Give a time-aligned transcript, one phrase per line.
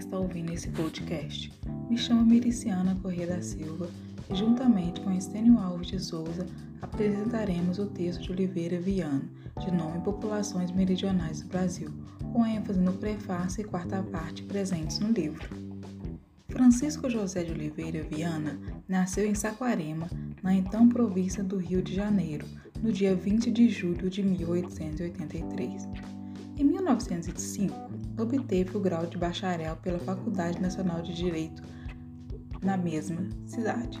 [0.00, 1.52] está ouvindo esse podcast.
[1.88, 3.88] Me chamo Miriciana Corrêa da Silva
[4.30, 6.46] e, juntamente com Estênio Alves de Souza,
[6.80, 9.22] apresentaremos o texto de Oliveira Viana,
[9.60, 11.90] de nome Populações Meridionais do Brasil,
[12.32, 15.48] com ênfase no prefácio e quarta parte presentes no livro.
[16.48, 18.58] Francisco José de Oliveira Viana
[18.88, 20.08] nasceu em Saquarema,
[20.42, 22.46] na então província do Rio de Janeiro,
[22.82, 25.88] no dia 20 de julho de 1883.
[26.56, 27.89] Em 1905,
[28.22, 31.62] obteve o grau de bacharel pela Faculdade Nacional de Direito
[32.62, 33.98] na mesma cidade.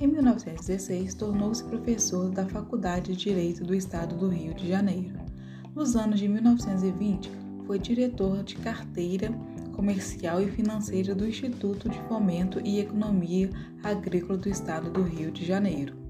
[0.00, 5.18] Em 1916, tornou-se professor da Faculdade de Direito do Estado do Rio de Janeiro.
[5.74, 7.30] Nos anos de 1920,
[7.66, 9.32] foi diretor de carteira
[9.72, 13.50] comercial e financeira do Instituto de Fomento e Economia
[13.82, 16.07] Agrícola do Estado do Rio de Janeiro.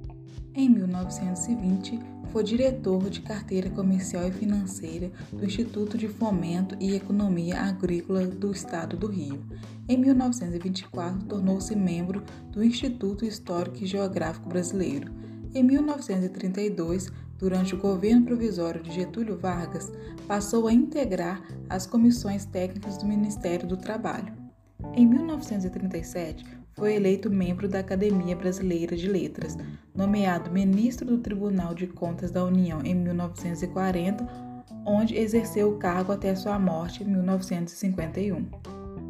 [0.59, 2.01] Em 1920,
[2.33, 8.51] foi diretor de carteira comercial e financeira do Instituto de Fomento e Economia Agrícola do
[8.51, 9.41] Estado do Rio.
[9.89, 15.13] Em 1924, tornou-se membro do Instituto Histórico e Geográfico Brasileiro.
[15.55, 19.93] Em 1932, durante o governo provisório de Getúlio Vargas,
[20.27, 24.35] passou a integrar as comissões técnicas do Ministério do Trabalho.
[24.93, 26.45] Em 1937,
[26.79, 29.59] foi eleito membro da Academia Brasileira de Letras,
[29.93, 34.25] nomeado ministro do Tribunal de Contas da União em 1940,
[34.87, 38.47] onde exerceu o cargo até sua morte em 1951.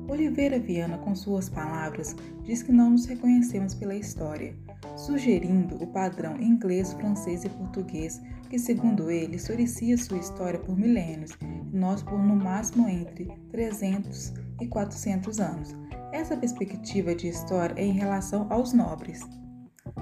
[0.08, 4.56] Oliveira Viana, com suas palavras, diz que não nos reconhecemos pela história,
[4.96, 11.32] sugerindo o padrão inglês, francês e português, que, segundo ele, historicia sua história por milênios
[11.72, 15.76] e nós por no máximo entre 300 e 400 anos
[16.12, 19.20] essa perspectiva de história é em relação aos nobres.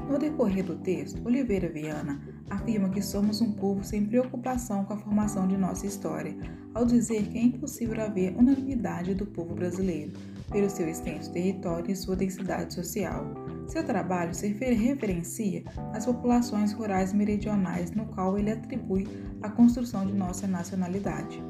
[0.08, 4.98] No decorrer do texto, Oliveira Viana afirma que somos um povo sem preocupação com a
[4.98, 6.36] formação de nossa história,
[6.74, 10.12] ao dizer que é impossível haver unanimidade do povo brasileiro,
[10.50, 13.26] pelo seu extenso território e sua densidade social.
[13.66, 19.08] Seu trabalho se referencia às populações rurais meridionais, no qual ele atribui
[19.42, 21.42] a construção de nossa nacionalidade.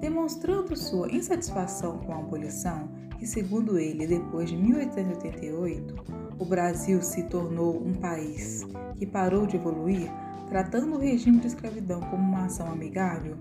[0.00, 2.88] Demonstrando sua insatisfação com a abolição,
[3.18, 5.94] que, segundo ele, depois de 1888,
[6.38, 8.66] o Brasil se tornou um país
[8.96, 10.10] que parou de evoluir,
[10.48, 13.36] tratando o regime de escravidão como uma ação amigável?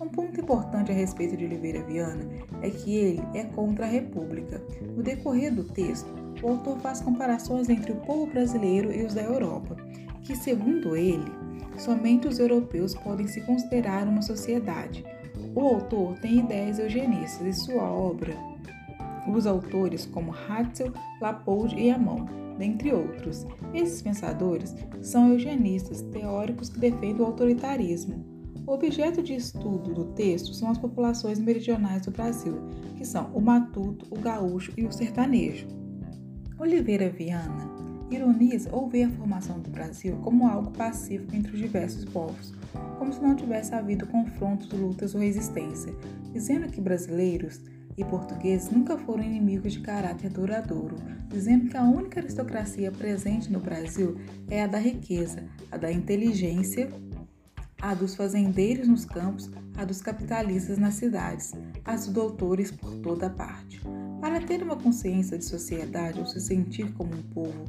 [0.00, 2.28] Um ponto importante a respeito de Oliveira Viana
[2.60, 4.60] é que ele é contra a República.
[4.96, 9.22] No decorrer do texto, o autor faz comparações entre o povo brasileiro e os da
[9.22, 9.76] Europa,
[10.22, 11.30] que, segundo ele,
[11.78, 15.04] somente os europeus podem se considerar uma sociedade.
[15.54, 18.36] O autor tem ideias eugenistas e sua obra
[19.26, 22.26] usa autores como Hatzel, Lapoud e Amon,
[22.58, 23.46] dentre outros.
[23.74, 28.24] Esses pensadores são eugenistas, teóricos que defendem o autoritarismo.
[28.66, 32.54] O objeto de estudo do texto são as populações meridionais do Brasil,
[32.96, 35.66] que são o matuto, o gaúcho e o sertanejo.
[36.58, 37.72] Oliveira Viana
[38.08, 42.54] ironiza ou vê a formação do Brasil como algo pacífico entre os diversos povos,
[42.98, 45.92] como se não tivesse havido confrontos, lutas ou resistência,
[46.32, 47.60] dizendo que brasileiros
[47.96, 50.96] e portugueses nunca foram inimigos de caráter duradouro,
[51.28, 54.16] dizendo que a única aristocracia presente no Brasil
[54.48, 56.90] é a da riqueza, a da inteligência,
[57.80, 61.52] a dos fazendeiros nos campos, a dos capitalistas nas cidades,
[61.84, 63.80] a dos doutores por toda parte.
[64.20, 67.64] Para ter uma consciência de sociedade ou se sentir como um povo,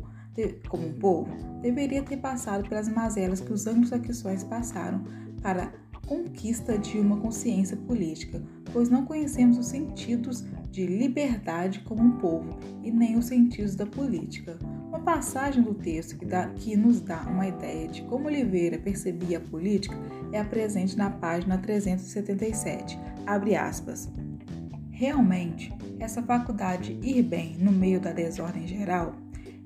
[0.67, 1.31] como um povo,
[1.61, 5.03] deveria ter passado pelas mazelas que os anglo-saxões passaram
[5.43, 5.73] para
[6.07, 12.57] conquista de uma consciência política, pois não conhecemos os sentidos de liberdade como um povo
[12.83, 14.57] e nem os sentidos da política.
[14.87, 19.37] Uma passagem do texto que, dá, que nos dá uma ideia de como Oliveira percebia
[19.37, 19.95] a política
[20.31, 22.99] é a presente na página 377.
[23.25, 24.11] Abre aspas.
[24.89, 29.15] Realmente, essa faculdade ir bem no meio da desordem geral,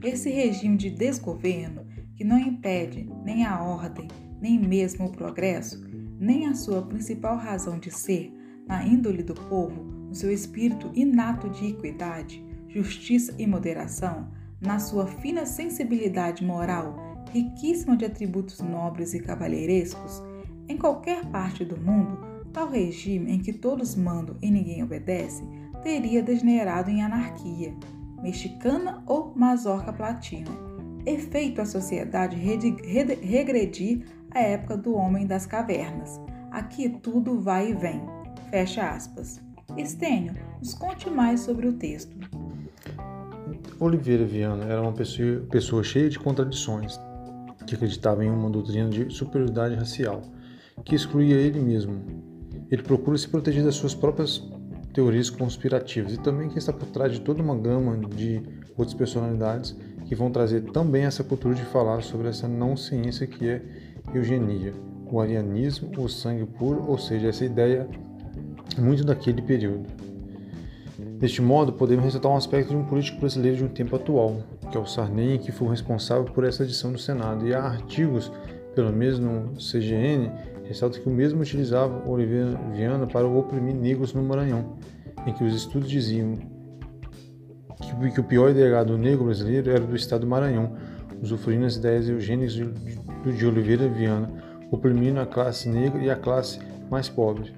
[0.04, 1.86] esse regime de desgoverno
[2.16, 4.08] que não impede nem a ordem,
[4.42, 5.86] nem mesmo o progresso,
[6.20, 8.34] nem a sua principal razão de ser,
[8.68, 15.06] na índole do povo, no seu espírito inato de equidade, justiça e moderação, na sua
[15.06, 20.24] fina sensibilidade moral, riquíssima de atributos nobres e cavalheirescos,
[20.68, 22.20] em qualquer parte do mundo,
[22.52, 25.44] tal regime em que todos mandam e ninguém obedece
[25.84, 27.74] teria degenerado em anarquia,
[28.22, 30.50] mexicana ou mazorca platina,
[31.06, 34.06] efeito a sociedade regredir
[34.38, 36.22] à época do homem das cavernas.
[36.52, 38.02] Aqui tudo vai e vem.
[38.52, 39.42] Fecha aspas.
[39.76, 42.16] Estênio, nos conte mais sobre o texto.
[43.80, 47.00] Oliveira Viana era uma pessoa, pessoa cheia de contradições,
[47.66, 50.22] que acreditava em uma doutrina de superioridade racial,
[50.86, 52.00] que excluía ele mesmo.
[52.70, 54.44] Ele procura se proteger das suas próprias
[54.94, 58.42] teorias conspirativas e também quem está por trás de toda uma gama de
[58.76, 59.76] outras personalidades
[60.06, 63.62] que vão trazer também essa cultura de falar sobre essa não ciência que é
[64.14, 64.74] eugenia,
[65.12, 67.88] o arianismo, o sangue puro, ou seja, essa ideia
[68.78, 69.86] muito daquele período.
[71.20, 74.38] Deste modo, podemos ressaltar um aspecto de um político brasileiro de um tempo atual,
[74.72, 78.32] que é o Sarney, que foi responsável por essa edição do Senado, e há artigos,
[78.76, 80.32] pelo menos no CGN,
[80.64, 84.78] ressalta que o mesmo utilizava Oliveira Viana para oprimir negros no Maranhão,
[85.26, 86.36] em que os estudos diziam
[87.82, 90.74] que, que o pior delegado negro brasileiro era do estado do Maranhão,
[91.22, 94.32] usufruindo as ideias eugênicas de, Oliveira Viana,
[94.72, 96.60] oprimindo a classe negra e a classe
[96.90, 97.54] mais pobre.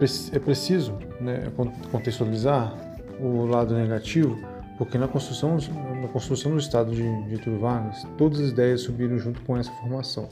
[0.00, 1.50] É, é preciso né,
[1.90, 2.74] contextualizar
[3.20, 4.38] o lado negativo,
[4.78, 5.58] porque na construção,
[6.00, 10.28] na construção do Estado de Getúlio Vargas, todas as ideias subiram junto com essa formação.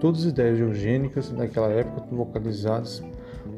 [0.00, 3.02] Todas as ideias eugênicas daquela época, vocalizadas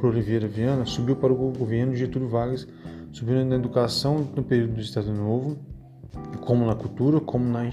[0.01, 2.69] por Oliveira Viana, subiu para o governo de Getúlio Vargas,
[3.13, 5.59] subindo na educação no período do Estado Novo,
[6.41, 7.67] como na cultura, como na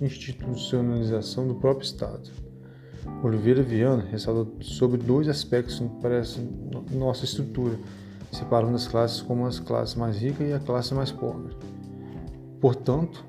[0.00, 2.30] institucionalização do próprio Estado.
[3.22, 6.40] Oliveira Viana ressalta sobre dois aspectos para essa
[6.92, 7.78] nossa estrutura,
[8.32, 11.56] separando as classes como as classes mais ricas e a classe mais pobre.
[12.60, 13.24] Portanto,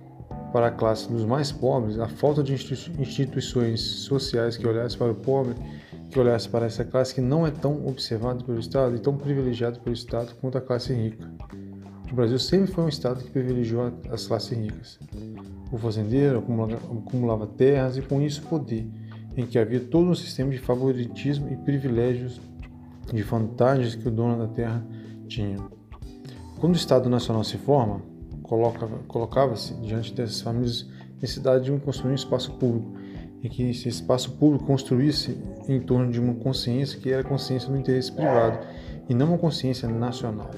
[0.52, 5.16] para a classe dos mais pobres, a falta de instituições sociais que olhassem para o
[5.16, 5.56] pobre,
[6.10, 9.80] que olhassem para essa classe que não é tão observada pelo Estado e tão privilegiada
[9.80, 11.30] pelo Estado quanto a classe rica.
[12.12, 15.00] O Brasil sempre foi um Estado que privilegiou as classes ricas.
[15.72, 18.88] O fazendeiro acumulava terras e com isso poder,
[19.38, 22.42] em que havia todo um sistema de favoritismo e privilégios
[23.14, 24.84] de vantagens que o dono da terra
[25.28, 25.58] tinha.
[26.60, 28.02] Quando o Estado Nacional se forma,
[29.08, 30.90] colocava-se diante dessas famílias
[31.22, 32.92] necessidade de construir um espaço público,
[33.44, 37.78] em que esse espaço público construísse em torno de uma consciência que era consciência do
[37.78, 38.66] interesse privado
[39.08, 40.50] e não uma consciência nacional.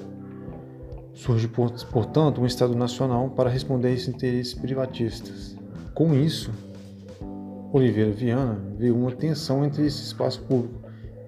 [1.14, 5.56] Surge, portanto, um Estado nacional para responder a esses interesses privatistas.
[5.94, 6.52] Com isso,
[7.74, 10.82] Oliveira Viana vê uma tensão entre esse espaço público,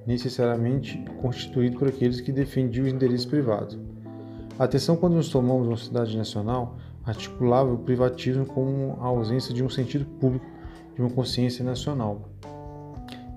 [0.08, 3.78] necessariamente constituído por aqueles que defendiam os interesses privados,
[4.58, 9.70] Atenção quando nos tomamos uma cidade nacional articulava o privatismo com a ausência de um
[9.70, 10.46] sentido público,
[10.94, 12.30] de uma consciência nacional.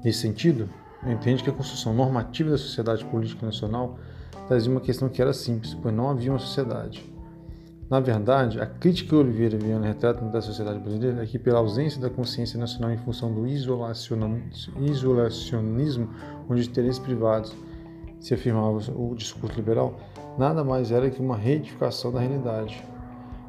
[0.04, 0.68] Nesse sentido,
[1.06, 3.98] entende que a construção normativa da sociedade política nacional
[4.46, 7.04] trazia uma questão que era simples, pois não havia uma sociedade.
[7.88, 12.00] Na verdade, a crítica que Oliveira Viana retrata da sociedade brasileira é que, pela ausência
[12.00, 16.10] da consciência nacional em função do isolacionismo,
[16.48, 17.54] onde os interesses privados
[18.18, 20.00] se afirmava o discurso liberal,
[20.36, 22.82] nada mais era que uma reedificação da realidade.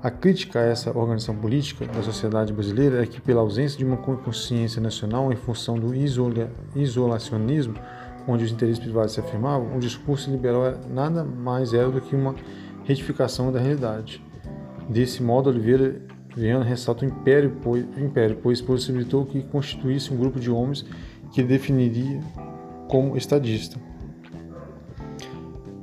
[0.04, 3.98] A crítica a essa organização política da sociedade brasileira é que, pela ausência de uma
[3.98, 7.74] consciência nacional em função do isola isolacionismo,
[8.28, 12.16] onde os interesses privados se afirmavam, o discurso liberal é nada mais era do que
[12.16, 12.36] uma
[12.84, 14.24] retificação da realidade.
[14.90, 16.02] Desse modo, Oliveira
[16.36, 20.86] Viana ressalta o império, pois, o império, pois possibilitou que constituísse um grupo de homens
[21.34, 22.22] que definiria
[22.88, 23.80] como estadista.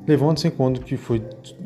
[0.06, 1.23] Levando-se em conta que foi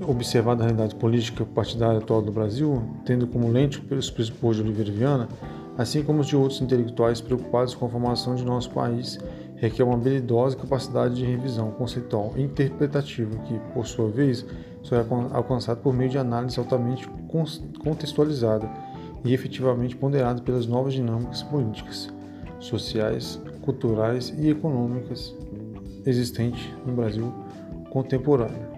[0.06, 4.92] observada a realidade política partidária atual do Brasil, tendo como lente os pressupostos de Oliveira
[4.92, 5.28] Viana,
[5.76, 9.18] assim como os de outros intelectuais preocupados com a formação de nosso país,
[9.60, 14.44] requer uma habilidosa capacidade de revisão conceitual interpretativa que, por sua vez,
[14.82, 17.08] só é alcançada por meio de análise altamente
[17.82, 18.68] contextualizada
[19.24, 22.08] e efetivamente ponderada pelas novas dinâmicas políticas,
[22.60, 25.34] sociais, culturais e econômicas
[26.06, 27.32] existentes no Brasil
[27.90, 28.68] contemporânea.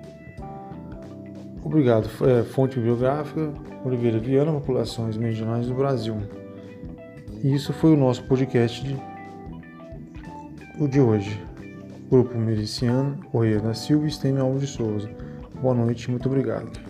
[1.62, 2.08] Obrigado.
[2.26, 3.52] É, fonte bibliográfica,
[3.84, 6.16] Oliveira Viana, Populações Meridionais do Brasil.
[7.42, 8.94] E isso foi o nosso podcast de,
[10.80, 11.38] o de hoje.
[12.10, 15.10] Grupo Miliciano, Correia da Silva e Alves de Souza.
[15.60, 16.89] Boa noite, muito obrigado.